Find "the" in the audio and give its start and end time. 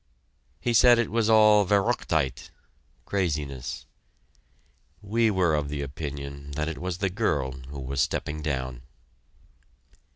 5.69-5.83, 6.97-7.09